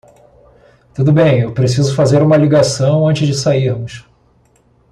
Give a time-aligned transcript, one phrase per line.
[0.95, 4.03] Tudo bem, eu preciso fazer uma ligação antes de sairmos.